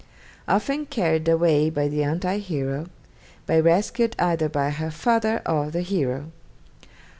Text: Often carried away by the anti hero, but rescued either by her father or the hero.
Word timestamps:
Often 0.47 0.87
carried 0.87 1.27
away 1.29 1.69
by 1.69 1.87
the 1.87 2.03
anti 2.03 2.39
hero, 2.39 2.87
but 3.45 3.63
rescued 3.63 4.15
either 4.17 4.49
by 4.49 4.71
her 4.71 4.89
father 4.89 5.43
or 5.45 5.69
the 5.69 5.81
hero. 5.83 6.31